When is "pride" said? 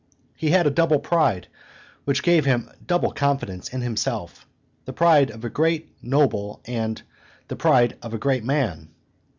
0.99-1.47, 4.93-5.29, 7.55-7.99